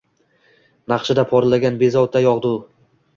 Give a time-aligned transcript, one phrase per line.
[0.93, 2.55] Naqshida porlagan bezovta yog’du!